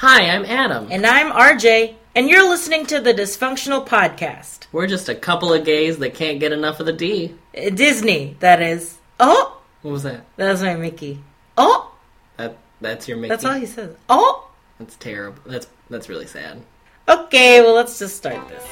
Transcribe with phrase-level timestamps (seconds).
[0.00, 0.86] Hi, I'm Adam.
[0.92, 4.68] And I'm RJ, and you're listening to the Disfunctional Podcast.
[4.70, 7.34] We're just a couple of gays that can't get enough of the D.
[7.52, 8.98] Uh, Disney, that is.
[9.18, 9.60] Oh!
[9.82, 10.24] What was that?
[10.36, 11.18] That's my Mickey.
[11.56, 11.92] Oh!
[12.36, 13.30] That that's your Mickey.
[13.30, 13.96] That's all he says.
[14.08, 14.48] Oh!
[14.78, 15.42] That's terrible.
[15.44, 16.62] That's that's really sad.
[17.08, 18.64] Okay, well, let's just start this.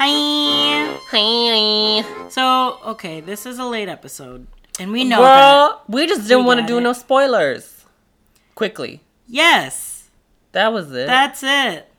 [0.00, 0.98] Hi.
[1.10, 2.28] Hi.
[2.28, 4.46] So, okay, this is a late episode,
[4.78, 5.80] and we know that.
[5.88, 6.82] We just didn't We want to got do it.
[6.82, 7.84] no spoilers.
[8.54, 9.00] Quickly.
[9.26, 10.08] Yes,
[10.52, 11.06] That was it.
[11.06, 11.90] that's it.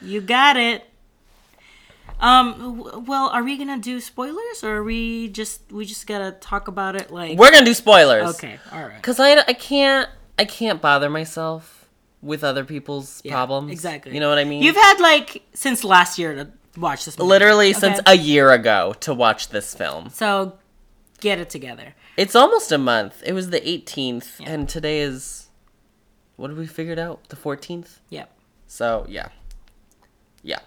[0.00, 0.84] You got it.
[2.20, 2.76] Um.
[2.78, 6.68] w- Well, are we gonna do spoilers, or are we just we just gotta talk
[6.68, 7.36] about it like?
[7.38, 8.36] We're gonna do spoilers.
[8.36, 8.58] okay.
[8.72, 9.02] All right.
[9.02, 10.08] Cause I, I can't
[10.38, 11.75] I can't bother myself
[12.26, 13.70] with other people's Yeah, problems.
[13.72, 14.12] Exactly.
[14.12, 14.62] You know what I mean?
[14.62, 17.16] You've had like since last year to watch this.
[17.18, 17.28] Movie.
[17.28, 17.80] literally Okay.
[17.80, 20.10] since a year ago to watch this film.
[20.10, 20.58] So,
[21.20, 21.94] get it together.
[22.16, 23.22] It's almost a month.
[23.24, 24.50] It was the 18th, Yeah.
[24.50, 25.48] and today is
[26.36, 27.28] what did we figured out?
[27.30, 28.00] The 14th.
[28.10, 28.30] Yep.
[28.66, 29.28] So yeah,
[30.42, 30.58] yeah.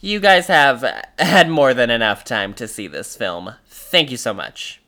[0.00, 0.84] You guys have
[1.18, 3.54] had more than enough time to see this film.
[3.68, 4.80] Thank you so much.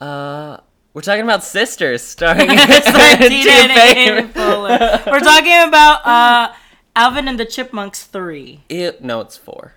[0.00, 0.58] Uh,
[0.94, 4.08] we're talking about Sisters, starring Tina Tina and Fey.
[4.08, 5.06] Amy Poehler.
[5.06, 6.52] We're talking about uh,
[6.96, 8.60] Alvin and the Chipmunks three.
[8.68, 9.74] Ew, no, it's four.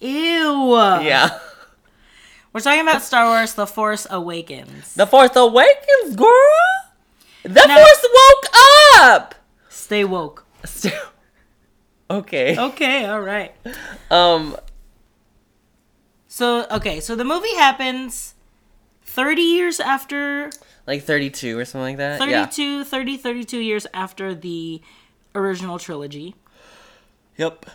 [0.00, 0.72] Ew.
[0.72, 1.38] Yeah.
[2.52, 4.94] We're talking about Star Wars: The Force Awakens.
[4.94, 6.84] The Force Awakens, girl.
[7.42, 8.50] The Now- Force woke
[9.02, 9.34] up.
[9.68, 10.46] Stay woke.
[12.10, 12.56] okay.
[12.58, 13.04] Okay.
[13.06, 13.52] All right.
[14.10, 14.56] Um.
[16.28, 17.00] So okay.
[17.00, 18.33] So the movie happens
[19.14, 20.50] 30 years after
[20.86, 22.20] Like 32 or something like that.
[22.28, 22.44] Yeah.
[22.46, 24.82] 32 30 32 years after the
[25.34, 26.34] original trilogy.
[27.36, 27.66] Yep.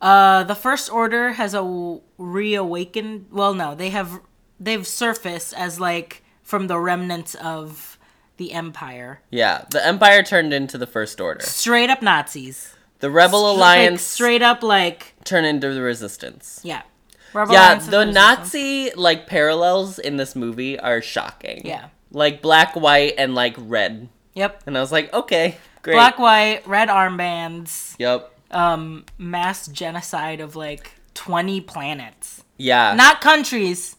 [0.00, 3.26] Uh, the First Order has a reawakened.
[3.32, 4.20] Well, no, they have
[4.60, 7.98] they've surfaced as like from the remnants of
[8.36, 9.64] the Empire, Yeah.
[9.70, 11.40] The Empire turned into the First Order.
[11.46, 12.74] straight up Nazis.
[13.00, 16.60] The Rebel Like, Alliance straight up like turn into the Resistance.
[16.62, 16.82] yeah.
[17.32, 21.62] Rebel Yeah, the Nazi like parallels in this movie are shocking.
[21.64, 21.88] Yeah.
[22.10, 24.08] Like black, white, and like red.
[24.34, 24.62] Yep.
[24.66, 25.94] And I was like, okay, great.
[25.94, 27.94] Black, white, red armbands.
[27.98, 28.32] Yep.
[28.50, 32.94] Um, mass genocide of like twenty planets, Yeah.
[32.94, 33.96] not countries,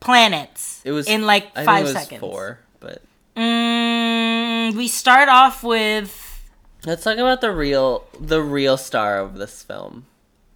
[0.00, 0.80] planets.
[0.84, 2.20] it was in like five it was seconds.
[2.20, 3.02] Four, but
[3.36, 6.40] Mm, we start off with
[6.86, 10.06] let's talk about the real, the real star of this film.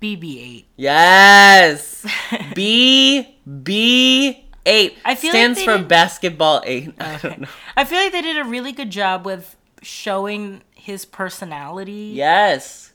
[0.01, 0.65] BB-8.
[0.77, 2.07] Yes.
[2.55, 4.99] B B eight.
[5.05, 6.93] I feel stands they for did- basketball eight.
[7.01, 7.49] I don't know.
[7.77, 12.13] I feel like they did a really good job with showing his personality.
[12.15, 12.93] Yes.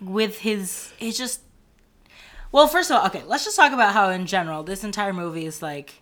[0.00, 1.40] With his, it's just.
[2.52, 5.44] Well, first of all, okay, let's just talk about how, in general, this entire movie
[5.46, 6.00] is like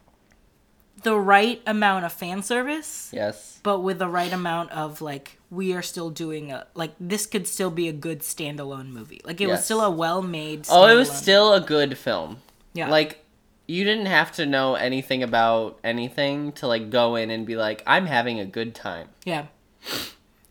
[1.03, 3.61] the right amount of fan service, Yes.
[3.63, 7.47] but with the right amount of like we are still doing a like this could
[7.47, 9.21] still be a good standalone movie.
[9.25, 10.67] Like it was still a well-made.
[10.71, 12.39] Oh, it was still a good film.
[12.73, 12.89] yeah.
[12.89, 13.21] Like
[13.67, 17.83] you didn't have to know anything about anything to like go in and be like,
[17.87, 19.09] I'm having a good time.
[19.25, 19.47] Yeah.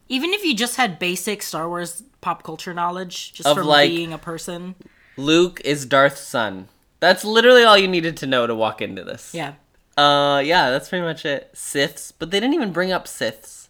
[0.09, 3.89] Even if you just had basic Star Wars pop culture knowledge, just Of, from like-
[3.89, 4.75] being a person.
[5.17, 6.67] Luke is Darth's son.
[6.99, 9.31] That's literally all you needed to know to walk into this.
[9.33, 9.53] Yeah.
[9.97, 11.51] Uh, yeah, that's pretty much it.
[11.53, 13.67] Siths, but they didn't even bring up Siths.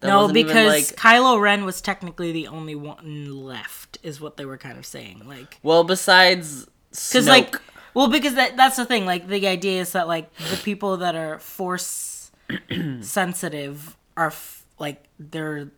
[0.00, 4.44] That no, because like- Kylo Ren was technically the only one left, is what they
[4.44, 5.22] were kind of saying.
[5.26, 7.56] Like, well, besides because like,
[7.94, 9.06] well, because that that's the thing.
[9.06, 12.30] Like, the idea is that like the people that are force
[13.00, 15.70] sensitive are f- like there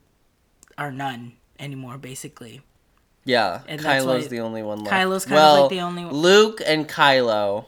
[0.76, 2.62] are none anymore, basically.
[3.24, 4.92] yeah, and Kylo's the only one left.
[4.94, 7.66] Kylo's kind of well, like the only one- Luke and Kylo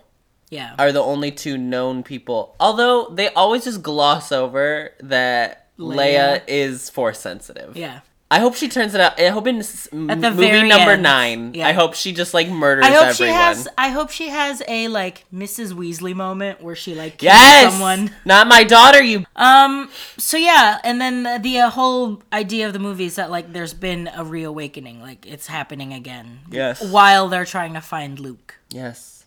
[0.50, 0.74] Yeah.
[0.78, 2.54] are the only two known people.
[2.60, 6.42] Although they always just gloss over that Leia, Leia.
[6.48, 7.76] is force sensitive.
[7.76, 8.00] yeah.
[8.32, 9.18] I hope she turns it out.
[9.18, 9.56] I hope in
[9.92, 11.02] movie number end.
[11.02, 11.66] nine, Yeah.
[11.66, 13.14] I hope she just like murders I hope everyone.
[13.14, 13.68] she has.
[13.76, 15.72] I hope she has a like Mrs.
[15.72, 18.12] Weasley moment where she like kills yes, someone.
[18.24, 19.02] not my daughter.
[19.02, 19.90] You Um.
[20.16, 23.52] So yeah, and then the, the uh, whole idea of the movie is that like
[23.52, 26.38] there's been a reawakening, like it's happening again.
[26.52, 26.80] Yes.
[26.88, 29.19] While they're trying to find Luke, yes.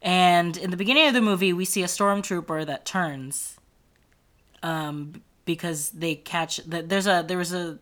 [0.00, 3.56] And in the beginning of the movie, we see a stormtrooper that turns.
[4.62, 7.78] Um, because they catch that there's a there was a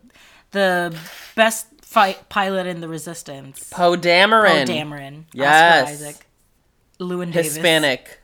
[0.52, 0.96] the
[1.34, 3.68] best fight pilot in the Resistance.
[3.70, 5.24] Poe Dameron, Poe Dameron.
[5.32, 5.82] Yes.
[5.82, 6.26] Oscar Isaac.
[7.00, 7.54] Llewyn Davis.
[7.54, 8.20] Hispanic.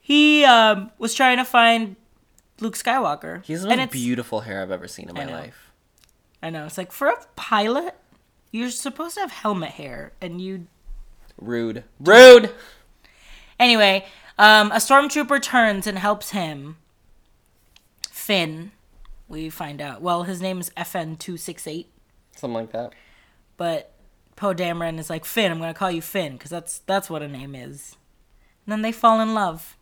[0.00, 1.94] He um, was trying to find
[2.58, 3.44] Luke Skywalker.
[3.44, 5.32] He's the most beautiful hair I've ever seen in my know.
[5.32, 5.70] life.
[6.42, 6.64] I know.
[6.64, 7.94] It's like for a pilot,
[8.50, 10.66] you're supposed to have helmet hair, and you.
[11.38, 11.84] Rude.
[12.00, 12.50] Rude.
[13.60, 14.04] Anyway,
[14.38, 16.78] um, a stormtrooper turns and helps him.
[18.10, 18.72] Finn,
[19.28, 20.02] we find out.
[20.02, 21.90] Well, his name is FN two six eight,
[22.34, 22.92] Something like that.
[23.56, 23.92] but
[24.36, 25.52] Poe Dameron is like Finn.
[25.52, 27.96] I'm gonna call you Finn because that's that's what a name is.
[28.66, 29.76] And then they fall in love.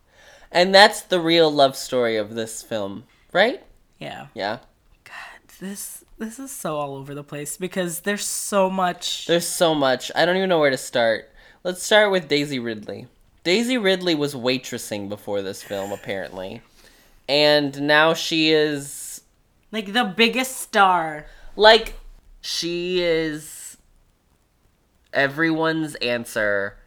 [0.51, 3.63] And that's the real love story of this film, right?
[3.99, 4.27] Yeah.
[4.33, 4.59] Yeah.
[5.03, 5.13] God,
[5.59, 9.25] this this is so all over the place because there's so much.
[9.27, 10.11] There's so much.
[10.15, 11.29] I don't even know where to start.
[11.63, 13.07] Let's start with Daisy Ridley.
[13.43, 16.61] Daisy Ridley was waitressing before this film, apparently.
[17.27, 19.21] And now she is
[19.71, 21.25] like the biggest star.
[21.55, 21.93] like
[22.41, 23.77] she is
[25.13, 26.77] everyone's answer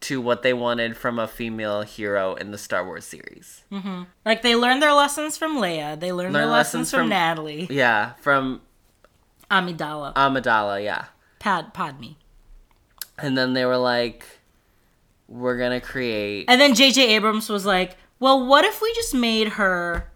[0.00, 3.64] to what they wanted from a female hero in the Star Wars series.
[3.72, 4.02] Mm-hmm.
[4.24, 5.98] Like they learned their lessons from Leia.
[5.98, 7.66] They learned their lessons, lessons from, from- Natalie.
[7.70, 8.60] Yeah, from
[9.50, 10.14] Amidala.
[10.14, 11.06] Amidala, yeah.
[11.38, 12.12] Pad Padme.
[13.18, 14.26] And then they were like
[15.28, 17.14] we're to create And then J.J.
[17.14, 20.10] Abrams was like, "Well, what if we just made her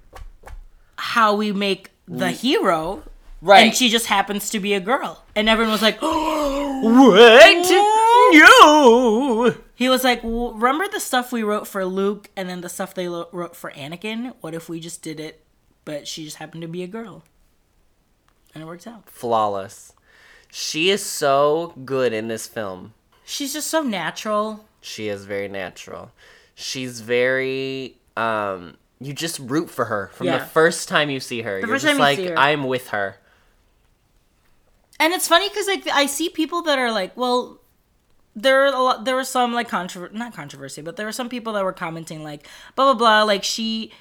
[0.97, 3.03] how we make the hero,
[3.41, 3.67] right.
[3.67, 7.71] and she just happens to be a girl?" And everyone was like, what?
[8.33, 9.55] No.
[9.75, 12.95] "He was like, well, remember the stuff we wrote for Luke, and then the stuff
[12.95, 14.35] they lo- wrote for Anakin?
[14.41, 15.45] What if we just did it,
[15.85, 17.25] but she just happened to be a girl?"
[18.55, 19.09] And it works out.
[19.09, 19.93] flawless.
[20.53, 22.95] She is so good in this film.
[23.25, 24.65] She's just so natural.
[24.81, 26.11] She is very natural.
[26.55, 30.39] She's very um you just root for her from Yeah.
[30.39, 31.59] the first time you see her.
[31.59, 32.39] You're first just time you like see her.
[32.39, 33.17] I'm with her.
[34.99, 37.59] And it's funny because like I see people that are like, well,
[38.37, 39.05] there are a lot.
[39.07, 42.23] There was some like controversy, not controversy, but there were some people that were commenting
[42.23, 43.93] like, blah blah blah, like she,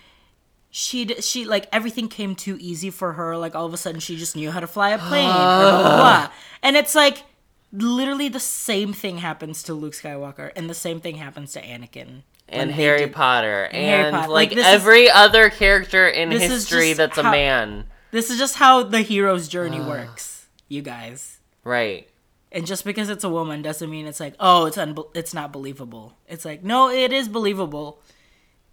[0.69, 3.37] she she like everything came too easy for her.
[3.37, 5.95] Like all of a sudden she just knew how to fly a plane, blah blah
[5.97, 6.29] blah.
[6.61, 7.23] And it's like
[7.71, 12.23] literally the same thing happens to Luke Skywalker, and the same thing happens to Anakin.
[12.47, 14.27] And Harry Potter and, Harry Potter.
[14.31, 17.85] like, Like, this is- every other character in history that's a man.
[18.11, 21.39] This is just how the hero's journey works, you guys.
[21.63, 22.09] Right.
[22.51, 25.51] And just because it's a woman doesn't mean it's like, oh, it's unbe- it's not
[25.53, 26.17] believable.
[26.27, 28.01] It's like, no, it is believable.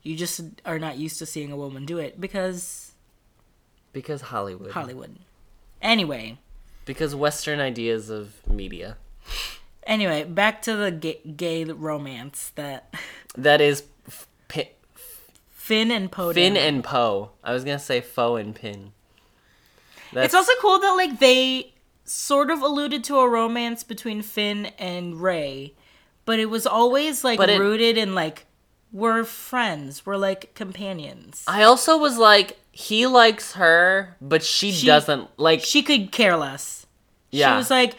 [0.03, 2.93] You just are not used to seeing a woman do it because
[3.93, 4.71] Because Hollywood.
[4.71, 5.19] Hollywood.
[5.83, 6.39] Anyway,
[6.87, 8.97] Because Western ideas of media.
[9.87, 12.95] anyway, back to the gay, gay romance that
[13.37, 14.71] That is f- pi-
[15.51, 16.33] Finn and Poe.
[16.33, 17.33] Finn and Poe.
[17.45, 18.93] I was gonna say Foe and Pin.
[20.13, 21.75] That's, It's also cool that like they
[22.05, 25.75] sort of alluded to a romance between Finn and Rey,
[26.25, 28.47] but it was always like it- rooted in like
[28.93, 31.43] we're friends, we're like companions.
[31.49, 35.61] I also was like, he likes her, but she, She- doesn't like.
[35.65, 36.76] she could care less.
[37.37, 37.95] Yeah, She was like,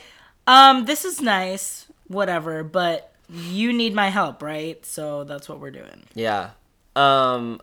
[0.45, 4.83] um, this is nice, whatever, but you need my help, right?
[4.85, 6.03] So that's what we're doing.
[6.13, 6.51] yeah.
[6.95, 7.61] Um,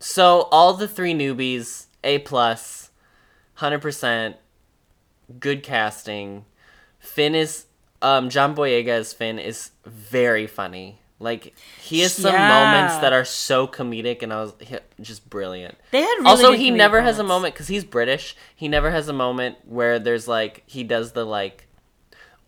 [0.00, 2.90] so all the three newbies, A plus,
[3.54, 4.36] hundred percent,
[5.38, 6.44] good casting.
[6.98, 7.66] Finn is,
[8.02, 10.98] um, John Boyega as Finn is very funny.
[11.22, 12.48] Like he has some Yeah.
[12.48, 15.76] moments that are so comedic, and I was he- just brilliant.
[15.90, 19.06] They had really also he never has a moment because he's british he never has
[19.08, 21.66] a moment where there's like he does the like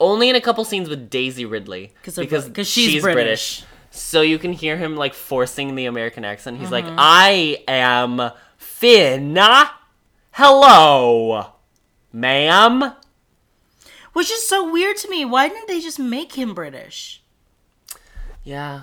[0.01, 3.63] only in a couple scenes with daisy ridley 'Cause because Brit- 'cause she's British.
[3.91, 6.89] so you can hear him like forcing the american accent he's Mm-hmm.
[6.89, 9.37] like i am finn
[10.33, 11.47] hello
[12.13, 12.95] ma'am
[14.13, 15.25] Which is so weird to me.
[15.25, 17.22] Why didn't they just make him British?
[18.45, 18.83] Yeah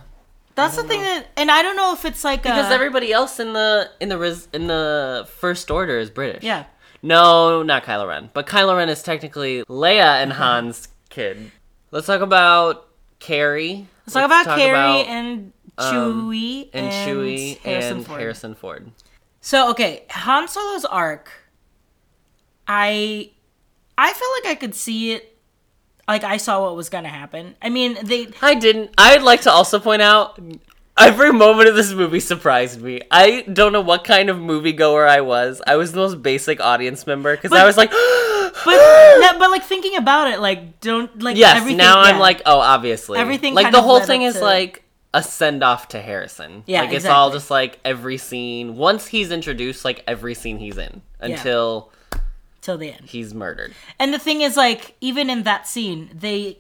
[0.56, 3.40] That's the thing that, and I don't know if it's like because a, everybody else
[3.40, 6.66] in the in the res, in the first order is british yeah.
[7.02, 8.30] No, not Kylo Ren.
[8.34, 10.44] But Kylo Ren is technically Leia and Uh-huh.
[10.44, 11.50] Han's kid.
[11.92, 12.90] Let's talk about
[13.20, 13.88] Carrie.
[14.06, 15.94] Let's talk about Carrie about, and um,
[16.30, 18.20] Chewie and Chewie Harrison and Ford.
[18.20, 18.92] Harrison Ford.
[19.40, 21.32] So okay, Han Solo's arc.
[22.68, 23.32] I,
[23.98, 25.38] I feel like I could see it.
[26.10, 27.56] Like I saw what was gonna happen.
[27.62, 28.92] I mean, they I didn't.
[28.98, 30.40] I'd like to also point out
[30.98, 33.02] every moment of this movie surprised me.
[33.12, 35.62] I don't know what kind of moviegoer I was.
[35.68, 37.92] I was the most basic audience member because I was like,
[38.66, 41.58] But but like thinking about it, like don't like yes.
[41.58, 41.78] everything.
[41.78, 45.64] now I'm like, oh, obviously, Everything Like the whole thing is to- like a send
[45.64, 46.64] off to Harrison.
[46.66, 48.76] Yeah, like it's all just like every scene.
[48.76, 51.92] Once he's introduced, like every scene he's in until
[52.62, 53.06] till the end.
[53.06, 53.74] he's murdered.
[54.00, 56.60] And the thing is, like even in that scene, they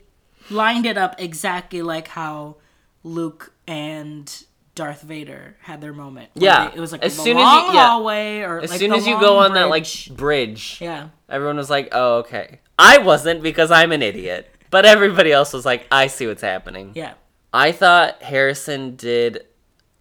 [0.49, 2.55] lined it up exactly like how
[3.03, 4.43] Luke and
[4.75, 6.29] Darth Vader had their moment.
[6.35, 6.69] Yeah.
[6.69, 7.87] they- it was like As soon as long you- yeah.
[7.87, 10.11] hallway or As like soon as you go on that like bridge.
[10.15, 15.31] bridge, yeah, everyone was like, "Oh, okay." I wasn't because I'm an idiot, but everybody
[15.33, 17.13] else was like, "I see what's happening." yeah,
[17.53, 19.45] I thought Harrison did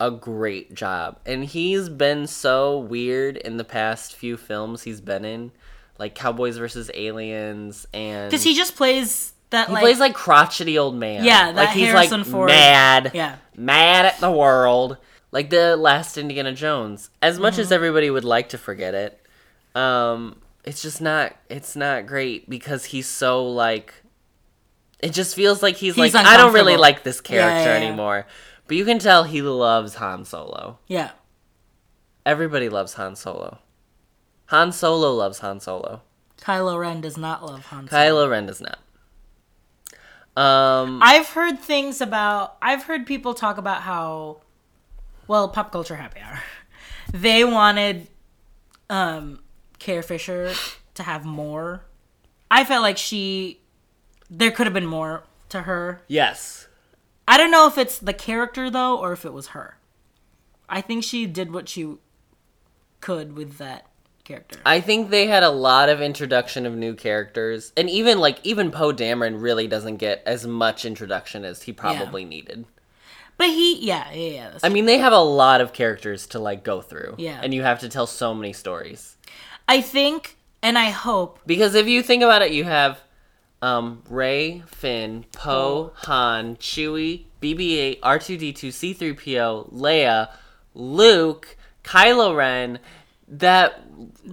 [0.01, 5.25] a great job, and he's been so weird in the past few films he's been
[5.25, 5.51] in,
[5.99, 10.79] like Cowboys versus Aliens, and because he just plays that he like plays like crotchety
[10.79, 11.25] old man.
[11.25, 13.37] Yeah, like he's Harrison like Ford- mad, yeah.
[13.57, 14.97] mad at the world,
[15.33, 17.11] like the last Indiana Jones.
[17.23, 17.63] As much Mm-hmm.
[17.63, 19.21] as everybody would like to forget it,
[19.75, 21.35] um, it's just not.
[21.49, 23.95] It's not great because he's so like.
[25.01, 27.71] It just feels like he's, He's like I don't really like this Yeah, yeah, character
[27.81, 27.87] yeah.
[27.87, 28.27] anymore.
[28.67, 30.79] But you can tell he loves Han Solo.
[30.89, 31.11] yeah.
[32.27, 33.59] Everybody loves Han Solo.
[34.49, 36.03] Han Solo loves Han Solo.
[36.41, 38.03] Kylo Ren does not love Han Solo.
[38.03, 38.79] Kylo Ren does not.
[40.37, 42.57] Um, I've heard things about.
[42.63, 44.41] I've heard people talk about how,
[45.27, 46.41] well, pop culture happy hour.
[47.11, 48.07] They wanted,
[48.91, 49.41] um,
[49.79, 50.53] Carrie Fisher
[50.93, 51.81] to have more.
[52.51, 53.61] I felt like she,
[54.29, 56.03] there could have been more to her.
[56.07, 56.67] yes.
[57.27, 59.79] I don't know if it's the character though, or if it was her.
[60.69, 61.97] I think she did what she
[63.01, 63.87] could with that
[64.29, 64.61] character.
[64.65, 68.71] I think they had a lot of introduction of new characters, and even like even
[68.71, 72.67] Poe Dameron really doesn't get as much introduction as he probably needed.
[73.39, 74.51] But he, yeah, yeah, yeah.
[74.51, 77.41] That's I mean, they have a lot of characters to like go through, Yeah.
[77.43, 79.17] and you have to tell so many stories.
[79.69, 83.01] I think, and I hope, Because if you think about it, you have
[83.63, 90.31] um, Rey, Finn, Poe, Han, Chewie, BB-8, R2D2, C-3PO, Leia,
[90.75, 92.79] Luke, Kylo Ren,
[93.29, 93.83] that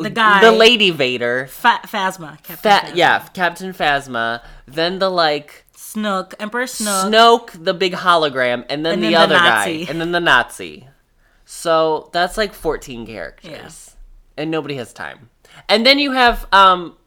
[0.03, 2.95] The guy- the Lady Vader, Fa- Phasma, Captain Fa- Phasma.
[2.95, 7.05] yeah, Captain Phasma, then the like Snook, Emperor Snook.
[7.11, 9.85] Snoke, the big hologram, and then And the then the other Nazi.
[9.85, 10.87] guy, and then the Nazi.
[11.45, 13.51] So that's like 14 characters.
[13.51, 14.41] Yeah.
[14.43, 15.29] And nobody has time.
[15.69, 16.97] And then you have um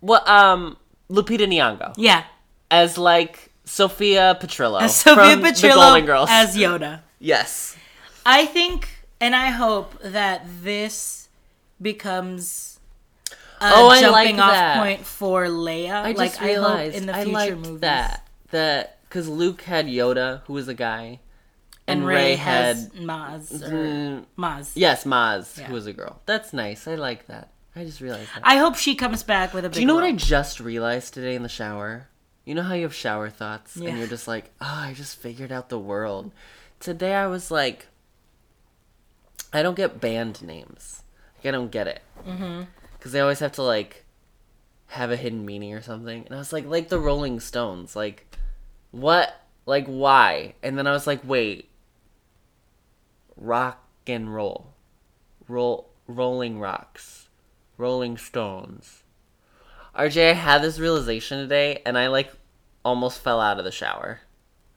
[0.00, 0.76] what um
[1.10, 2.24] Lupita Nyong'o Yeah,
[2.70, 6.28] as like Sophia Petrillo as Sophia from the Petrillo Golden Girls.
[6.32, 7.00] as Yoda.
[7.18, 7.76] yes.
[8.24, 8.88] I think,
[9.20, 11.21] and I hope that this
[11.82, 12.78] becomes
[13.60, 14.76] a Oh, I jumping like off that.
[14.78, 15.90] point for Leia.
[15.92, 19.28] I like just I realized hope in the I future liked movies that that cuz
[19.28, 21.20] Luke had Yoda who was a guy
[21.86, 24.72] and Rey has Maz Mm, Maz.
[24.74, 25.64] yes, Maz Yeah.
[25.66, 26.20] who was a girl.
[26.26, 26.86] That's nice.
[26.86, 27.48] I like that.
[27.74, 28.42] I just realized that.
[28.44, 29.74] I hope she comes back with a big.
[29.74, 32.08] Do you know what I just realized today in the shower?
[32.44, 33.88] You know how you have shower thoughts Yeah.
[33.90, 36.32] and you're just like, oh, I just figured out the world.
[36.80, 37.86] Today I was like,
[39.52, 41.02] I don't get band names.
[41.42, 42.02] Like, I don't get it.
[42.26, 42.62] Mm-hmm.
[42.92, 44.04] Because they always have to like
[44.88, 46.24] have a hidden meaning or something.
[46.26, 47.96] And I was like, like the Rolling Stones.
[47.96, 48.36] Like,
[48.92, 49.34] what?
[49.66, 50.54] Like, why?
[50.62, 51.68] And then I was like, wait.
[53.36, 54.74] Rock and roll.
[55.48, 57.28] Roll, rolling rocks.
[57.76, 59.02] Rolling Stones.
[59.96, 62.30] RJ, I had this realization today, and I like
[62.84, 64.20] almost fell out of the shower.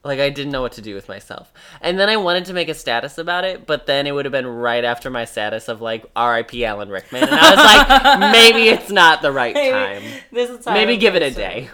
[0.05, 1.51] Like I didn't know what to do with myself.
[1.81, 4.31] And then I wanted to make a status about it, but then it would have
[4.31, 6.63] been right after my status of like R.I.P.
[6.63, 10.03] Alan Rickman, and I was like, maybe it's not the right time.
[10.31, 11.69] This is Maybe give it a so- day,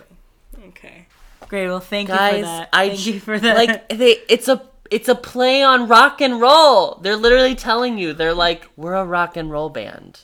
[0.70, 1.08] Okay.
[1.50, 1.68] Great.
[1.68, 2.70] Well, thank you for that.
[2.72, 3.58] I thank you for that.
[3.58, 4.20] like they.
[4.30, 6.96] It's a it's a play on rock and roll.
[7.02, 10.22] They're literally telling you they're like we're a rock and roll band.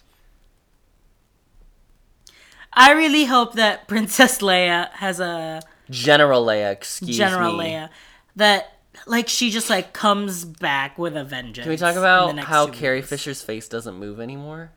[2.72, 7.14] I really hope that Princess Leia has a General Leia, excuse me.
[7.16, 7.66] General me.
[7.66, 7.90] Leia
[8.38, 8.74] that
[9.06, 11.66] like she just like comes back with a vengeance.
[11.66, 13.10] Can we talk about how Carrie movies.
[13.10, 14.72] Fisher's face doesn't move anymore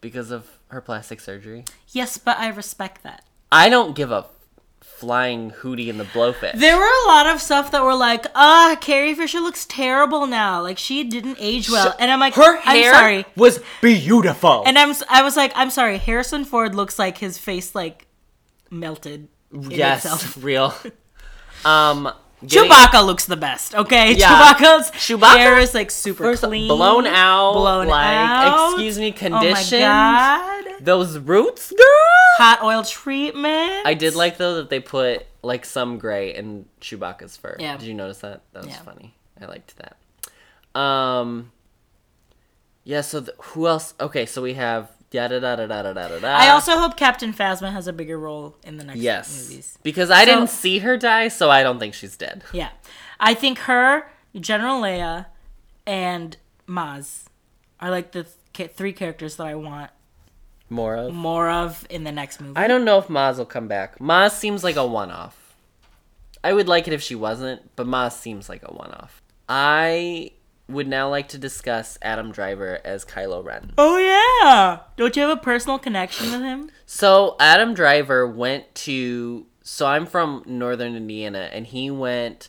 [0.00, 1.64] because of her plastic surgery?
[1.88, 3.24] Yes, but I respect that.
[3.50, 4.26] I don't give a
[4.80, 6.54] flying hootie in the blowfish.
[6.54, 10.62] There were a lot of stuff that were like, ah, Carrie Fisher looks terrible now.
[10.62, 13.26] Like she didn't age well, and I'm like, her I'm hair sorry.
[13.36, 14.62] was beautiful.
[14.66, 15.98] And I'm I was like, I'm sorry.
[15.98, 18.06] Harrison Ford looks like his face like
[18.70, 19.28] melted.
[19.52, 20.36] In yes, itself.
[20.44, 20.74] real.
[21.64, 22.12] Um,
[22.44, 23.76] getting- Chewbacca looks the best.
[23.76, 24.28] Okay, Yeah.
[24.52, 28.70] Chewbacca's Chewbacca- hair is like super First, clean, blown out, blown like, out.
[28.72, 29.80] excuse me, Oh my conditioned.
[29.82, 31.86] god, Those roots, girl.
[32.38, 33.86] hot oil treatment.
[33.86, 37.54] I did like though that they put like some gray in Chewbacca's fur.
[37.60, 37.76] Yeah.
[37.76, 38.40] Did you notice that?
[38.54, 38.82] That was Yeah.
[38.82, 39.14] funny.
[39.40, 40.80] I liked that.
[40.80, 41.52] Um.
[42.82, 43.02] Yeah.
[43.02, 43.94] So th- who else?
[44.00, 44.26] Okay.
[44.26, 48.98] So we have I also hope Captain Phasma has a bigger role in the next
[49.00, 49.78] yes movies.
[49.82, 52.44] because I So- didn't see her die, so I don't think she's dead.
[52.52, 52.70] Yeah,
[53.20, 55.26] I think her, General Leia,
[55.86, 56.36] and
[56.68, 57.24] Maz
[57.80, 59.90] are like the th- three characters that I want
[60.70, 61.12] More of.
[61.12, 62.56] more of in the next movie.
[62.56, 63.98] I don't know if Maz will come back.
[63.98, 65.36] Maz seems like a one-off.
[66.44, 69.20] I would like it if she wasn't, but Maz seems like a one-off.
[69.48, 70.32] I
[70.72, 73.72] would now like to discuss Adam Driver as Kylo Ren.
[73.78, 74.80] Oh yeah.
[74.96, 76.70] Don't you have a personal connection with him?
[76.86, 79.46] So Adam Driver went to.
[79.62, 82.48] So I'm from Northern Indiana, and he went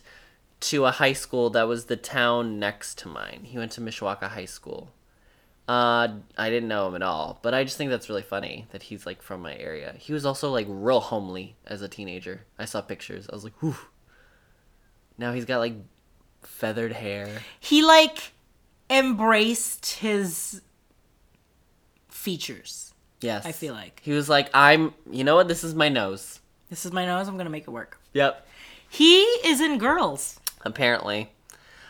[0.60, 3.42] to a high school that was the town next to mine.
[3.44, 4.90] He went to Mishawaka High School.
[5.66, 8.84] Uh, I didn't know him at all, but I just think that's really funny that
[8.84, 9.94] he's like from my area.
[9.98, 12.44] He was also like real homely as a teenager.
[12.58, 13.26] I saw pictures.
[13.30, 13.76] I was like, whew.
[15.16, 15.74] Now he's got like
[16.46, 17.28] feathered hair.
[17.60, 18.32] He like
[18.90, 20.60] embraced his
[22.08, 22.92] features.
[23.20, 24.00] Yes, I feel like.
[24.04, 24.92] he was like, I'm.
[25.10, 25.48] You know what?
[25.48, 26.40] This is my nose.
[26.68, 27.28] This is my nose.
[27.28, 27.98] I'm gonna make it work.
[28.12, 28.46] Yep.
[28.88, 30.38] He is in Girls.
[30.62, 31.30] Apparently.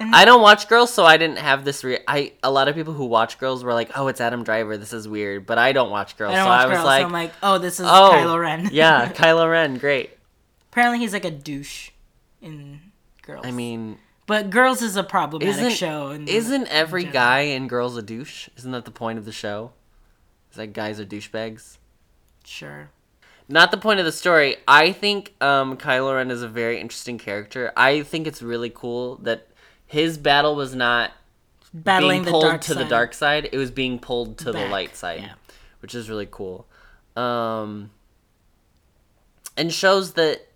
[0.00, 1.82] And- I don't watch Girls, so I didn't have this.
[1.84, 4.76] Re- I a lot of people who watch Girls were like, "Oh, it's Adam Driver.
[4.76, 6.84] This is weird." But I don't watch Girls, I don't so watch I was Girls,
[6.86, 8.68] like, so I'm like, oh, this is "Oh, Kylo Ren.
[8.72, 10.10] yeah, Kylo Ren, great."
[10.72, 11.90] Apparently, he's like a douche
[12.42, 12.80] in
[13.22, 13.44] Girls.
[13.46, 16.08] I mean, but Girls is a problematic isn't show.
[16.08, 18.48] And isn't every guy in Girls a douche?
[18.56, 19.72] Isn't that the point of the show?
[20.50, 21.78] Is that guys are douchebags?
[22.44, 22.90] sure?
[23.48, 24.56] Not the point of the story.
[24.66, 27.72] I think um, Kylo Ren is a very interesting character.
[27.76, 29.48] I think it's really cool that
[29.86, 31.12] his battle was not
[31.72, 33.48] Battling being the pulled dark to the dark side.
[33.52, 35.34] It was being pulled to the light side, yeah.
[35.80, 36.66] which is really cool.
[37.16, 37.90] Um,
[39.56, 40.46] and shows that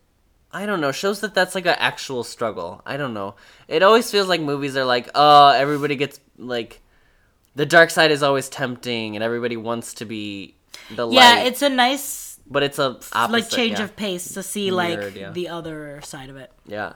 [0.53, 2.83] I don't know, shows that that's like an actual struggle.
[2.87, 3.35] I don't know.
[3.67, 6.81] It always feels like movies are like, oh, everybody gets like
[7.55, 10.55] the dark side is always tempting, and everybody wants to be
[10.95, 11.15] the light.
[11.15, 13.85] Yeah, it's a nice but it's a opposite, like change yeah.
[13.85, 15.31] of pace to see like yeah.
[15.31, 16.51] the other side of it.
[16.67, 16.95] Yeah.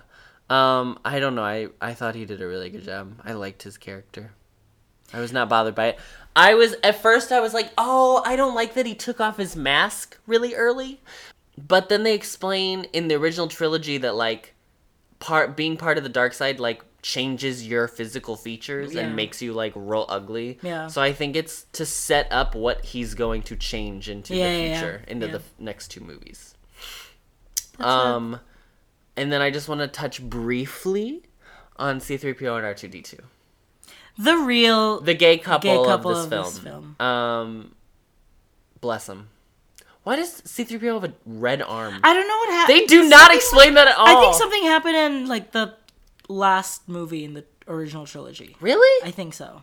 [0.48, 1.44] Um, I don't know.
[1.44, 3.20] I, I thought he did a really good job.
[3.24, 4.32] I liked his character.
[5.12, 5.98] I was not bothered by it.
[6.34, 9.36] I was at first I was like, "Oh, I don't like that he took off
[9.36, 11.00] his mask really early."
[11.58, 14.54] But then they explain in the original trilogy that like
[15.18, 19.02] part being part of the dark side like changes your physical features Yeah.
[19.02, 20.58] and makes you like real ugly.
[20.62, 20.86] Yeah.
[20.86, 24.52] So I think it's to set up what he's going to change into Yeah, the
[24.52, 24.80] yeah, yeah.
[24.80, 26.54] future, into the f- next two movies.
[27.78, 28.40] That's Um,
[29.16, 31.22] and then I just want to touch briefly
[31.76, 33.20] on C3PO and R2D2,
[34.18, 36.44] The real the gay couple, gay couple of, this, of film.
[36.44, 36.96] this film.
[37.00, 37.74] Um,
[38.80, 39.28] bless them.
[40.04, 42.00] Why does C3PO have a red arm?
[42.02, 42.78] I don't know what happened.
[42.80, 44.06] they do not explain that at all.
[44.06, 45.74] I think something happened in like the
[46.28, 48.56] last movie in the original trilogy.
[48.60, 49.06] Really?
[49.06, 49.62] I think so.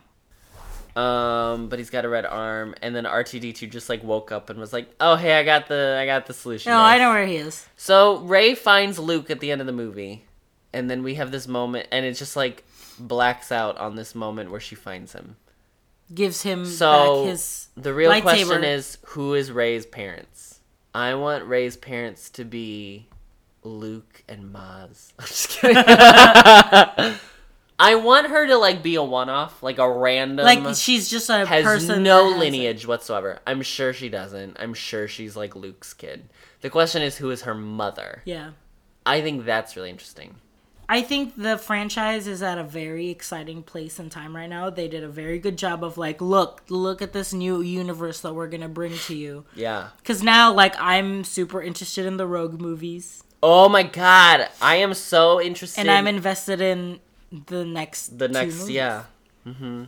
[0.96, 4.58] Um, but he's got a red arm, and then R2D2 just like woke up and
[4.58, 7.10] was like, "Oh, hey, I got the, I got the solution." No, guys." I know
[7.10, 7.66] where he is.
[7.76, 10.24] So Rey finds Luke at the end of the movie,
[10.72, 12.64] and then we have this moment, and it just like
[12.98, 15.36] blacks out on this moment where she finds him.
[16.12, 18.22] Gives him So back his the real lightsaber.
[18.22, 20.60] question is, who is Rey's parents?
[20.94, 23.06] I want Rey's parents to be
[23.62, 25.12] Luke and Maz.
[25.18, 25.76] I'm just kidding.
[27.82, 30.44] I want her to like be a one-off, like a random.
[30.44, 33.38] like she's just a has person no lineage whatsoever.
[33.46, 34.58] I'm sure she doesn't.
[34.60, 36.28] I'm sure she's like Luke's kid.
[36.60, 38.20] The question is, who is her mother?
[38.26, 38.50] Yeah.
[39.06, 40.34] I think that's really interesting.
[40.90, 44.70] I think the franchise is at a very exciting place in time right now.
[44.70, 48.34] They did a very good job of like, look, look at this new universe that
[48.34, 49.44] we're gonna bring to you.
[49.54, 49.90] Yeah.
[49.98, 54.92] Because now, like, I'm super interested in the Rogue movies, Oh my god, I am
[54.94, 55.80] so interested.
[55.80, 57.00] and I'm invested in
[57.46, 59.04] the next the next yeah
[59.46, 59.84] mm-hmm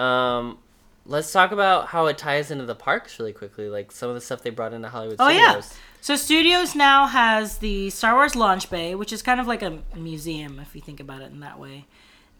[0.00, 0.58] um
[1.06, 4.20] let's talk about how it ties into the parks really quickly like some of the
[4.20, 5.60] stuff they brought into hollywood Oh yeah.
[6.00, 9.82] So Studios now has the Star Wars launch bay, which is kind of like a
[9.96, 11.86] museum if you think about it in that way.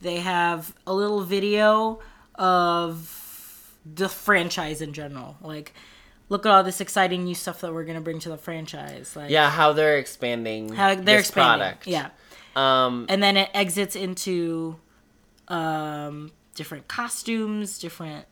[0.00, 1.98] They have a little video
[2.36, 5.36] of the franchise in general.
[5.40, 5.72] Like
[6.28, 9.16] look at all this exciting new stuff that we're going to bring to the franchise.
[9.16, 11.60] Like yeah how they're expanding how they're this expanding.
[11.60, 12.10] product Yeah.
[12.54, 14.76] um And then it exits into
[15.48, 18.26] um different costumes, different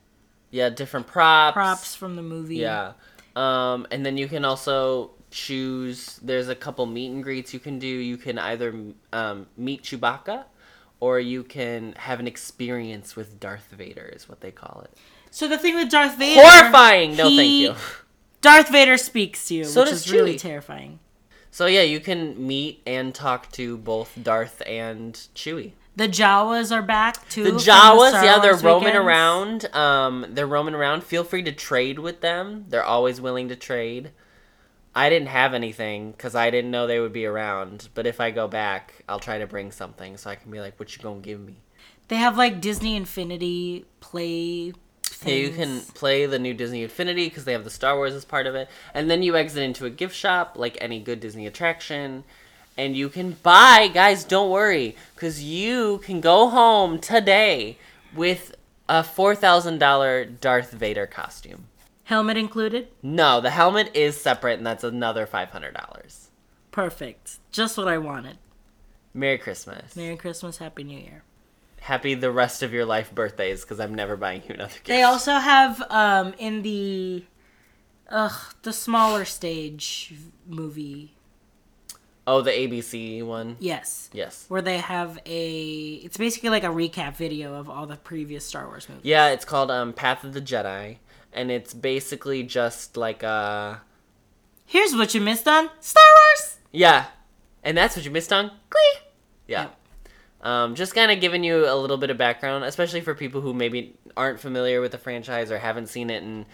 [0.55, 1.55] yeah different props.
[1.55, 2.57] Props from the movie.
[2.57, 2.93] yeah.
[3.37, 7.79] Um and then you can also choose there's a couple meet and greets you can
[7.79, 7.88] do.
[8.12, 8.69] You can either
[9.12, 10.45] um, meet chewbacca
[11.01, 14.97] or you can have an experience with darth vader is what they call it.
[15.33, 17.17] So the thing with Darth Vader horrifying.
[17.17, 17.75] No thank you.
[18.40, 21.01] Darth Vader speaks to you, So which does is really terrifying.
[21.51, 25.73] So yeah, you can meet and talk to both Darth and Chewie.
[25.97, 27.45] The Jawas are back too.
[27.45, 29.07] The Jawas, Star yeah, they're roaming weekends.
[29.07, 29.75] around.
[29.75, 31.05] Um, they're roaming around.
[31.05, 32.65] Feel free to trade with them.
[32.69, 34.11] They're always willing to trade.
[34.95, 37.89] I didn't have anything because I didn't know they would be around.
[37.95, 40.79] But if I go back, I'll try to bring something so I can be like,
[40.79, 41.57] "What you gonna give me?"
[42.09, 44.73] They have like Disney Infinity play.
[45.25, 48.25] Yeah, you can play the new Disney Infinity because they have the Star Wars as
[48.25, 51.47] part of it, and then you exit into a gift shop like any good Disney
[51.47, 52.25] attraction,
[52.77, 57.79] and you can buy, guys, don't worry, because you can go home today
[58.15, 58.55] with
[58.89, 61.67] a $4,000 Darth Vader costume.
[62.05, 62.89] Helmet included?
[63.03, 66.29] No, the helmet is separate, and that's another $500.
[66.71, 67.39] Perfect.
[67.51, 68.39] Just what I wanted.
[69.15, 69.97] Merry Christmas.
[69.97, 71.23] Merry Christmas, Happy New Year.
[71.81, 74.87] Happy the rest of your life birthdays, because I'm never buying you another gift.
[74.87, 77.25] They also have um in the
[78.09, 80.15] ugh the smaller stage
[80.47, 81.15] movie.
[82.27, 83.57] Oh, the ABC one?
[83.61, 84.09] Yes.
[84.13, 84.45] Yes.
[84.49, 88.67] Where they have a it's basically like a recap video of all the previous Star
[88.67, 89.05] Wars movies.
[89.05, 90.99] Yeah, it's called um, Path of the Jedi,
[91.33, 93.81] and it's basically just like a.
[94.67, 96.57] Here's what you missed on Star Wars.
[96.73, 97.07] yeah,
[97.63, 99.03] and that's what you missed on Glee.
[99.47, 99.77] Yeah, Yep.
[100.43, 103.53] um, just kind of giving you a little bit of background, especially for people who
[103.53, 106.47] maybe aren't familiar with the franchise or haven't seen it in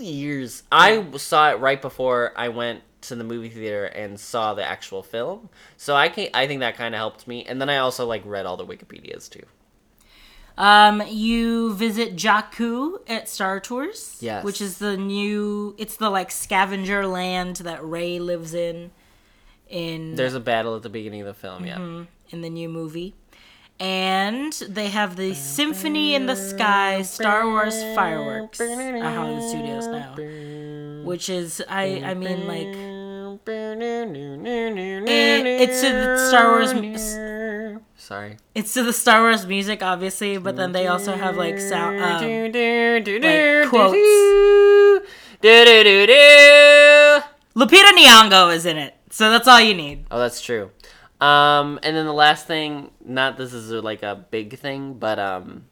[0.00, 0.62] years.
[0.70, 5.02] I saw it right before I went to the movie theater and saw the actual
[5.02, 7.44] film, so I can I think that kind of helped me.
[7.44, 9.42] And then I also like read all the Wikipedias too.
[10.58, 14.16] Um, you visit Jakku at Star Tours.
[14.20, 14.42] Yes.
[14.44, 15.74] Which is the new.
[15.78, 18.90] It's the like scavenger land that Rey lives in.
[19.68, 21.66] In There's a battle at the beginning of the film.
[21.66, 22.04] Yeah.
[22.30, 23.14] in the new movie.
[23.78, 30.14] And they have the Symphony in the Sky Star Wars fireworks at Hollywood Studios now.
[31.04, 32.95] Which is I I mean like
[35.60, 36.72] it's to the Star Wars
[37.96, 38.36] Sorry.
[38.54, 42.22] it's to the Star Wars music obviously, but then they also have like sound um,
[42.22, 42.52] like
[43.68, 43.96] quotes.
[47.56, 48.94] Lupita Nyong'o is in it.
[49.10, 50.04] So that's all you need.
[50.10, 50.70] Oh, that's true.
[51.20, 55.64] Um, and then the last thing, not this is like a big thing, but um,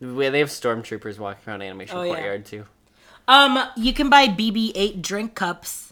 [0.00, 2.14] they have stormtroopers walking around Animation Oh, yeah.
[2.14, 2.64] Courtyard too.
[3.28, 5.91] Um you can buy BB-8 drink cups.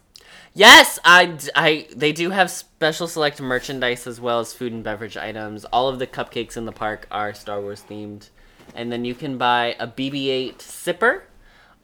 [0.55, 5.17] Yes, I, I, they do have special select merchandise as well as food and beverage
[5.17, 5.65] items.
[5.67, 8.31] All of the cupcakes in the park are Star Wars themed,
[8.75, 11.23] and then you can buy a BB-8 sipper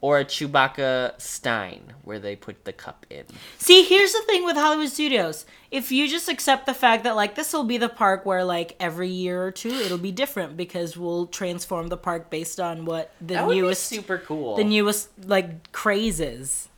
[0.01, 3.25] or a Chewbacca stein where they put the cup in.
[3.59, 5.47] See, here's the thing with Hollywood Studios.
[5.71, 8.77] If you just accept the fact that like this will be the park where like
[8.79, 13.13] every year or two it'll be different because we'll transform the park based on what
[13.21, 14.57] the That newest super cool.
[14.57, 16.69] the newest like crazes.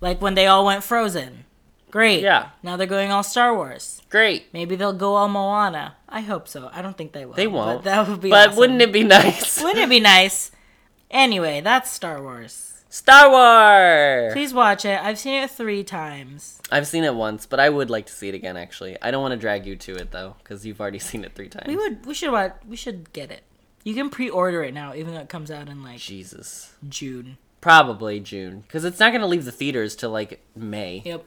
[0.00, 1.44] Like when they all went Frozen.
[1.90, 2.22] Great.
[2.22, 2.50] Yeah.
[2.62, 4.02] Now they're going all Star Wars.
[4.10, 4.52] Great.
[4.52, 5.96] Maybe they'll go all Moana.
[6.08, 6.70] I hope so.
[6.72, 7.34] I don't think they will.
[7.34, 7.78] They won't.
[7.78, 8.58] But that would be But awesome.
[8.58, 9.58] wouldn't it be nice?
[9.62, 10.50] Wouldn't it be nice?
[11.10, 12.84] Anyway, that's Star Wars.
[12.90, 14.32] Star Wars.
[14.34, 15.00] Please watch it.
[15.02, 16.60] I've seen it three times.
[16.70, 18.56] I've seen it once, but I would like to see it again.
[18.56, 21.34] Actually, I don't want to drag you to it though, because you've already seen it
[21.34, 21.66] three times.
[21.66, 22.04] We would.
[22.06, 22.54] We should watch.
[22.68, 23.42] We should get it.
[23.84, 26.74] You can pre-order it now, even though it comes out in like Jesus.
[26.88, 27.38] June.
[27.60, 31.02] Probably June, because it's not going to leave the theaters till like May.
[31.04, 31.24] Yep.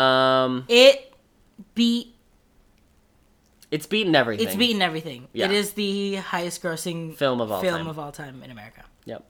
[0.00, 1.14] Um, It
[1.74, 2.14] beat.
[3.70, 4.46] it's beaten everything.
[4.46, 5.28] It's beaten everything.
[5.32, 5.46] Yeah.
[5.46, 7.86] It is the highest-grossing Film of all film time.
[7.86, 8.84] of all time in America.
[9.06, 9.24] Yep.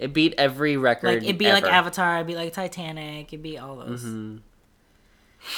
[0.00, 1.06] It beat every record.
[1.14, 1.64] Like it'd be like.
[1.64, 4.02] Avatar, it'd be like Titanic, it'd be all those.
[4.02, 4.38] Mm-hmm.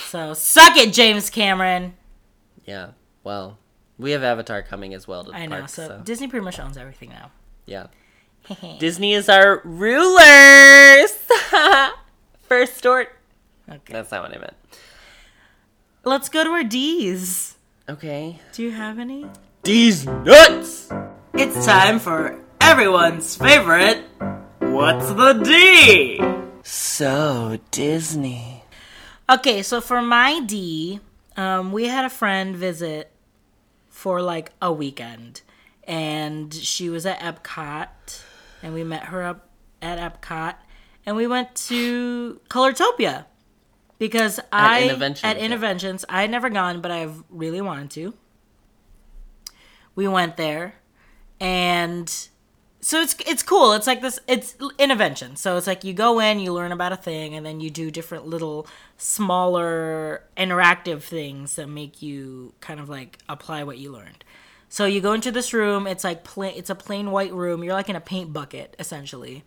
[0.09, 1.95] So suck it, James Cameron.
[2.67, 2.89] Yeah.
[3.25, 3.57] Well,
[3.97, 5.65] we have Avatar coming as well to the I know.
[5.67, 7.31] so, so Disney pretty much owns everything now.
[7.65, 7.87] yeah.
[8.79, 11.13] Disney is our rulers.
[12.43, 13.07] First stort.
[13.69, 13.93] okay.
[13.93, 14.55] That's not what I meant.
[16.05, 17.57] Let's go to our D's.
[17.89, 18.39] Okay.
[18.53, 19.27] Do you have any?
[19.63, 20.89] D's nuts.
[21.35, 24.05] It's time for everyone's favorite.
[24.61, 26.21] What's the D?
[26.63, 28.63] So Disney.
[29.29, 31.01] Okay, so for my D,
[31.37, 33.11] um, we had a friend visit
[33.89, 35.43] for like a weekend,
[35.85, 37.89] and she was at Epcot,
[38.67, 39.49] and we met her up
[39.81, 40.57] at Epcot,
[41.07, 43.27] and we went to Colortopia
[43.97, 45.45] because I Interventions, at yeah.
[45.45, 48.15] Interventions I had never gone, but I've really wanted to.
[49.95, 50.75] We went there,
[51.39, 52.09] and
[52.81, 53.73] so it's it's cool.
[53.73, 54.19] It's like this.
[54.27, 55.37] It's intervention.
[55.37, 57.93] So it's like you go in, you learn about a thing, and then you do
[57.93, 64.25] different little smaller interactive things that make you kind of like apply what you learned.
[64.69, 65.87] So you go into this room.
[65.87, 66.55] It's like plain.
[66.57, 67.63] It's a plain white room.
[67.63, 69.45] You're like in a paint bucket essentially,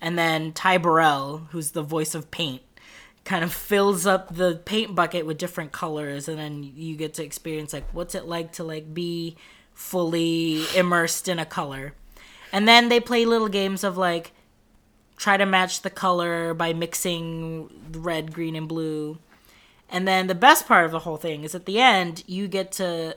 [0.00, 2.62] and then Ty Burrell, who's the voice of Paint,
[3.24, 7.24] kind of fills up the paint bucket with different colors, and then you get to
[7.24, 9.36] experience like what's it like to like be
[9.74, 11.94] fully immersed in a color.
[12.52, 14.32] And then they play little games of like
[15.16, 19.18] try to match the color by mixing red, green, and blue.
[19.88, 22.72] And then the best part of the whole thing is at the end, you get
[22.72, 23.14] to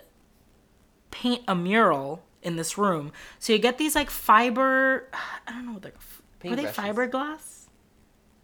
[1.12, 3.12] paint a mural in this room.
[3.40, 5.08] So you get these like fiber,
[5.48, 6.74] I don't know what they're, are they Paintbrushes.
[7.10, 7.52] fiberglass?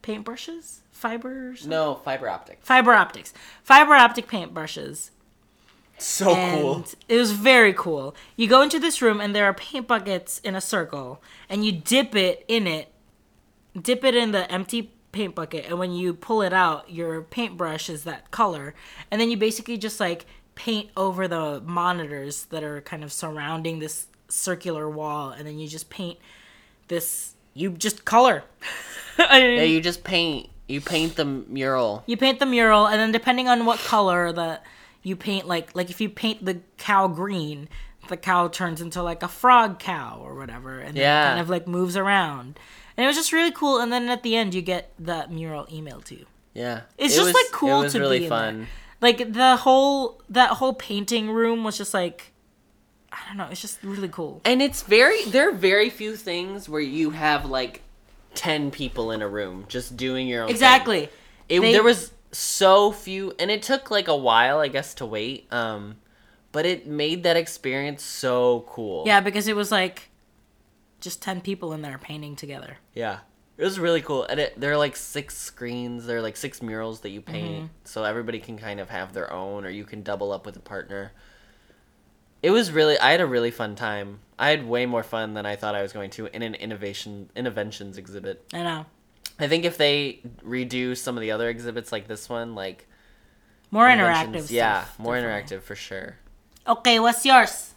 [0.04, 2.60] paintbrushes, fibers, No, fiber optic.
[2.64, 5.12] fiber optics, fiber optic paint brushes.
[6.00, 8.16] So and it was very cool.
[8.36, 11.72] You go into this room and there are paint buckets in a circle, and you
[11.72, 12.92] dip it in it,
[13.80, 17.88] dip it in the empty paint bucket, and when you pull it out, your paintbrush
[17.90, 18.74] is that color,
[19.12, 23.80] and then you basically just like paint over the monitors that are kind of surrounding
[23.80, 26.18] this circular wall, and then you just paint
[26.88, 27.34] this.
[27.54, 28.44] You just color.
[29.18, 30.50] I mean, Yeah, you just paint.
[30.68, 32.04] You paint the mural.
[32.06, 34.64] you paint the mural and then depending on what color that
[35.04, 37.68] you paint like like if you paint the cow green
[38.08, 41.28] the cow turns into like a frog cow or whatever and then Yeah.
[41.28, 42.58] kind of like moves around
[42.96, 45.66] and it was just really cool and then at the end you get that mural
[45.66, 48.26] emailed to you Yeah, it's It just was- like cool It was to really be
[48.26, 48.68] in fun.
[49.02, 52.32] Like the whole that whole painting room was just like
[53.12, 56.70] i don't know it's just really cool And it's very there are very few things
[56.70, 57.82] where you have like
[58.36, 60.56] ten people in a room just doing your own thing.
[60.56, 61.10] exactly
[61.50, 65.06] It, They- there was so few, and it took like a while, I guess, to
[65.06, 65.52] wait.
[65.52, 65.98] Um,
[66.54, 69.04] but it made that experience so cool.
[69.06, 70.10] yeah because it was like
[71.02, 73.20] just 10 people in there painting together yeah.
[73.62, 76.08] It was really cool, and it, there are like six screens.
[76.08, 77.66] There are like six murals that you paint, Mm-hmm.
[77.84, 80.60] so everybody can kind of have their own, or you can double up with a
[80.62, 81.12] partner.
[82.42, 82.98] It was really.
[82.98, 84.22] I had a really fun time.
[84.40, 87.30] I had way more fun than I thought I was going to in an innovation
[87.36, 88.44] innovations exhibit.
[88.52, 88.88] i know
[89.38, 92.88] I think if they redo some of the other exhibits like this one, like
[93.70, 95.58] more interactive yeah, more definitely.
[95.58, 96.18] interactive for sure.
[96.68, 97.76] Okay, what's yours?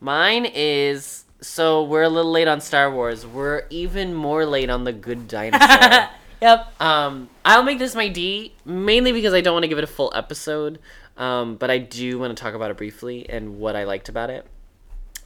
[0.00, 3.26] Mine is so we're a little late on Star Wars.
[3.26, 6.08] We're even more late on the Good Dinosaur.
[6.40, 6.80] Yep.
[6.80, 9.88] um, I'll make this my D mainly because I don't want to give it a
[9.88, 10.78] full episode,
[11.16, 14.30] um, but I do want to talk about it briefly and what I liked about
[14.30, 14.46] it.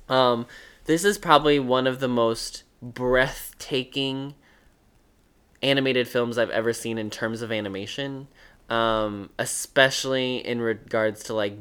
[0.09, 0.46] Um,
[0.85, 4.35] this is probably one of the most breathtaking
[5.62, 8.29] animated films I've ever seen in terms of animation,
[8.68, 11.57] um, especially in regards to like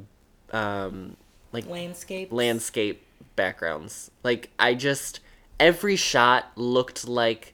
[0.51, 1.17] um,
[1.51, 2.31] like Landscape.
[2.31, 3.03] landscape
[3.35, 4.11] backgrounds.
[4.23, 5.19] Like I just
[5.59, 7.53] every shot looked like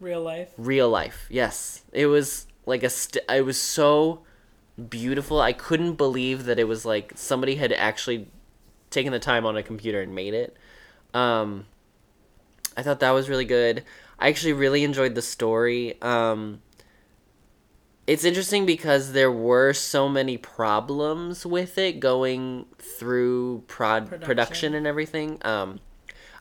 [0.00, 0.48] Real life.
[0.56, 1.26] real life.
[1.30, 2.90] Yes, it was like a.
[2.90, 4.20] St- it was so
[4.88, 5.40] beautiful.
[5.40, 8.28] I couldn't believe that it was like somebody had actually
[8.88, 10.56] taken the time on a computer and made it.
[11.12, 11.66] Um,
[12.76, 13.84] I thought that was really good.
[14.18, 16.00] I actually really enjoyed the story.
[16.00, 16.62] Um,
[18.10, 24.74] it's interesting because there were so many problems with it going through prod production, Production.
[24.74, 25.38] and everything.
[25.42, 25.78] Um,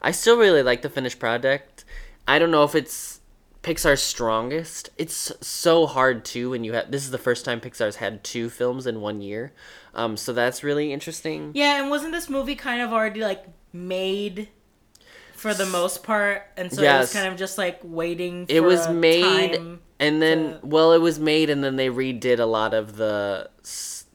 [0.01, 1.85] I still really like the finished product.
[2.27, 3.21] I don't know if it's
[3.61, 4.89] Pixar's strongest.
[4.97, 6.89] It's so hard too when you have.
[6.89, 9.53] This is the first time Pixar's had two films in one year,
[9.93, 11.51] um, so that's really interesting.
[11.53, 14.49] Yeah, and wasn't this movie kind of already like made
[15.39, 18.45] for the most part, and so it was kind of just like waiting.
[18.45, 19.59] For It was made,
[19.99, 23.49] and then to- well, it was made, and then they redid a lot of the.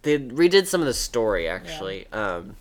[0.02, 2.06] They redid some of the story actually.
[2.12, 2.56] Um,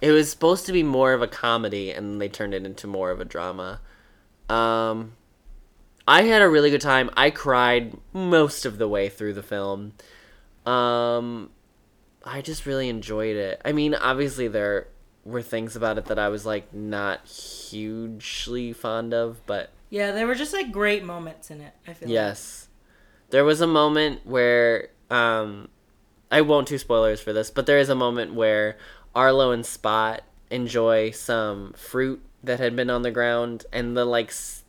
[0.00, 3.10] it was supposed to be more of a comedy, and they turned it into more
[3.10, 3.80] of a drama.
[4.48, 5.12] Um,
[6.08, 7.10] I had a really good time.
[7.16, 9.92] I cried most of the way through the film.
[10.66, 11.50] Um,
[12.24, 13.60] I just really enjoyed it.
[13.64, 14.88] I mean, obviously there
[15.24, 20.26] were things about it that I was like not hugely fond of, but Yeah, there
[20.26, 21.72] were just like great moments in it.
[21.86, 22.08] I feel.
[22.08, 22.68] Yes.
[23.30, 25.68] There was a moment where um
[26.30, 28.76] I won't do spoilers for this, but there is a moment where
[29.14, 34.28] Arlo and Spot enjoy some fruit that had been on the ground and the like
[34.28, 34.62] s-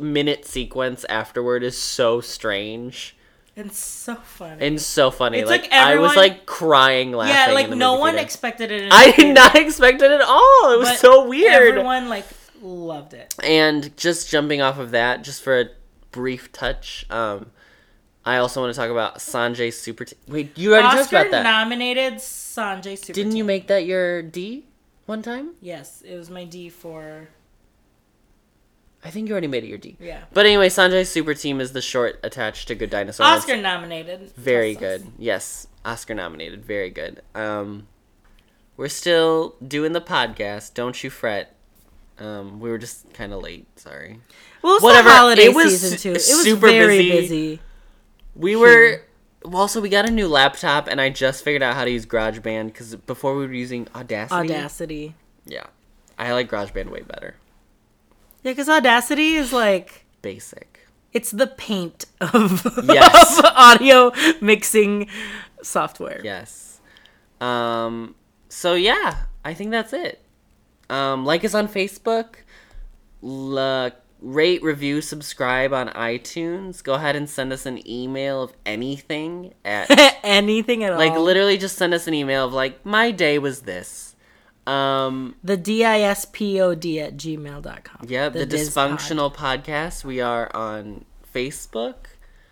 [0.00, 3.16] minute sequence afterward is so strange
[3.56, 4.66] It's so funny.
[4.66, 5.38] and so funny.
[5.38, 7.34] It's like, like I was like crying laughing.
[7.34, 8.24] yeah, like no one theater.
[8.24, 8.92] expected it.
[8.92, 10.72] I did theater, not expect it at all.
[10.72, 11.52] It was but so weird.
[11.52, 12.26] Everyone like
[12.60, 13.34] loved it.
[13.44, 15.66] And just jumping off of that, just for a
[16.10, 17.50] brief touch, um,
[18.24, 20.06] I also want to talk about Sanjay Super.
[20.06, 21.42] T- Wait, you already talked Oscar about that.
[21.42, 23.12] nominated Sanjay Super.
[23.12, 24.64] Didn't you make that your D
[25.06, 25.50] one time?
[25.60, 27.28] Yes, it was my D for
[29.04, 29.96] I think you already made it your D.
[30.00, 30.24] yeah.
[30.32, 33.26] But anyway, Sanjay's Super Team is the short attached to Good Dinosaur.
[33.26, 34.32] Oscar nominated.
[34.32, 35.06] Very good.
[35.18, 36.64] Yes, Oscar nominated.
[36.64, 37.20] Very good.
[37.34, 37.86] Um,
[38.76, 40.72] we're still doing the podcast.
[40.74, 41.54] Don't you fret.
[42.18, 43.66] Um, we were just kind of late.
[43.78, 44.20] Sorry.
[44.62, 46.10] Well, it's Whatever, the holiday it was season too.
[46.10, 47.10] It was super very busy.
[47.20, 47.60] busy.
[48.34, 49.02] We were
[49.44, 49.62] well.
[49.62, 52.66] Also, we got a new laptop, and I just figured out how to use GarageBand
[52.66, 54.34] because before we were using Audacity.
[54.34, 55.14] Audacity.
[55.44, 55.66] Yeah,
[56.18, 57.36] I like GarageBand way better.
[58.44, 60.86] Yeah, because Audacity is like Basic.
[61.12, 63.38] it's the paint of, Yes.
[63.40, 65.08] of audio mixing
[65.62, 66.20] software.
[66.22, 66.80] Yes.
[67.40, 68.14] Um.
[68.48, 70.22] So yeah, I think that's it.
[70.88, 71.24] Um.
[71.24, 72.36] Like us on Facebook.
[73.22, 76.82] La- rate, review, subscribe on iTunes.
[76.84, 79.86] Go ahead and send us an email of anything at
[80.24, 81.22] Anything at like all.
[81.22, 84.13] literally just send us an email of like my day was this.
[84.66, 88.08] Um the dispod at gmail.com.
[88.08, 90.04] yeah, the, Diz disfunctional podcast.
[90.04, 91.94] We are on Facebook.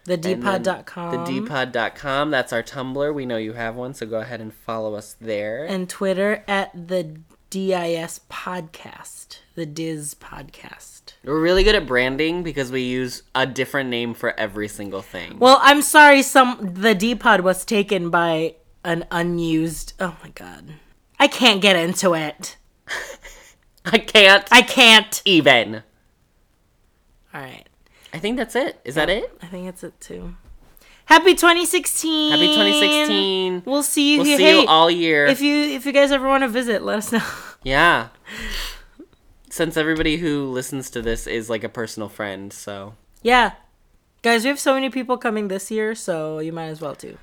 [0.04, 1.12] The dpod.com.
[1.12, 2.30] The dpod.com.
[2.30, 3.14] That's our Tumblr.
[3.14, 5.64] We know you have one, so go ahead and follow us there.
[5.64, 7.18] and Twitter at the
[7.50, 9.38] DIS podcast.
[9.54, 11.12] The Diz podcast.
[11.22, 15.38] We're really good at branding because we use a different name for every single thing.
[15.38, 20.74] Well, I'm sorry some the D pod was taken by an unused Oh my god.
[21.22, 22.56] I can't get into it.
[23.84, 25.22] I can't I can't.
[25.24, 25.84] even.
[27.32, 27.64] All right.
[28.12, 28.80] I think that's it.
[28.84, 29.32] Is that it?
[29.40, 30.34] I think that's it too.
[31.04, 32.32] Happy 2016.
[32.32, 33.62] Happy 2016.
[33.64, 34.36] We'll see you We'll here.
[34.36, 35.26] see Hey, you all year.
[35.26, 37.22] If you if you guys ever want to visit, let us know.
[37.62, 38.08] yeah.
[39.48, 43.52] Since everybody who listens to this is like a personal friend, so yeah.
[44.22, 47.16] Guys, we have so many people coming this year, so you might as well too.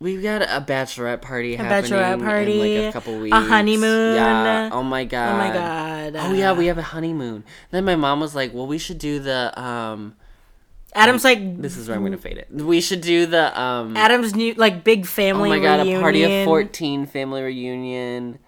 [0.00, 3.36] We've got a bachelorette party A happening bachelorette in party, like a couple weeks.
[3.36, 4.16] a honeymoon.
[4.16, 4.70] Yeah.
[4.72, 5.34] Oh my god.
[5.34, 6.16] Oh my god.
[6.16, 7.44] Oh yeah, we have a honeymoon.
[7.70, 10.16] Then my mom was like, "Well, we should do the um."
[10.92, 12.48] Adam's like This is where I'm gonna fade it.
[12.50, 13.96] We should do the um.
[13.96, 15.50] Adam's new like big family.
[15.50, 15.98] Oh my god, reunion.
[15.98, 18.40] a party of 14 family reunion.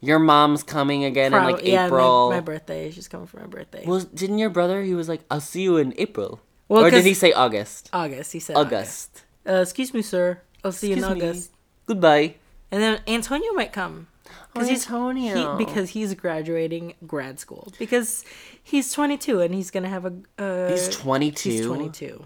[0.00, 2.30] Your mom's coming again in like yeah, my- April.
[2.30, 2.90] my, birthday.
[2.90, 3.84] She's coming for my birthday.
[3.86, 4.82] well, didn't your brother?
[4.82, 7.90] He was like, "I'll see you in April." Well, or did he say August?
[7.92, 8.32] August.
[8.32, 9.10] He said August.
[9.10, 9.24] August.
[9.46, 10.40] Uh, excuse me, sir.
[10.64, 11.28] I'll see you in Excuse me.
[11.28, 11.50] August.
[11.86, 12.34] Goodbye.
[12.70, 14.08] And then Antonio might come.
[14.56, 15.56] Oh, he's Antonio.
[15.58, 17.72] he, because he's graduating grad school.
[17.78, 18.24] Because
[18.62, 20.14] he's 22 and he's gonna have a.
[20.38, 21.48] Uh, He's 22.
[21.50, 22.24] He's 22.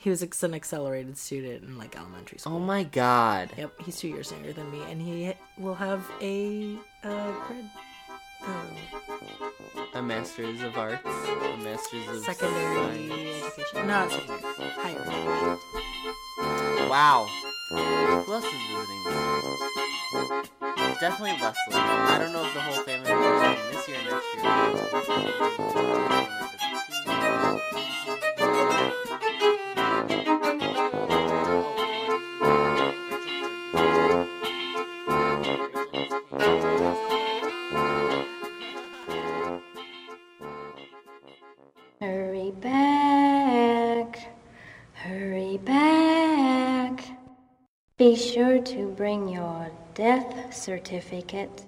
[0.00, 2.54] He was ex- an accelerated student in like elementary school.
[2.56, 3.50] Oh my god.
[3.58, 7.70] Yep, he's two years younger than me, and he will have a uh, grad,
[8.46, 8.64] uh,
[9.94, 11.02] A master's of arts.
[11.04, 13.44] A master's of secondary science.
[13.58, 13.86] education.
[13.86, 14.42] No, not secondary.
[14.78, 15.00] Higher.
[15.00, 16.88] education.
[16.88, 17.26] Wow.
[17.70, 19.14] Who else is visiting this
[20.14, 20.94] year?
[21.00, 21.74] Definitely Leslie.
[21.74, 25.58] I don't know if the whole family is visiting this year or next year.
[48.18, 51.67] Sure to bring your death certificate.